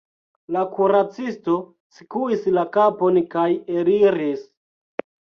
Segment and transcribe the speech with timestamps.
[0.53, 1.57] La kuracisto
[1.97, 3.45] skuis la kapon, kaj
[3.83, 4.41] eliris.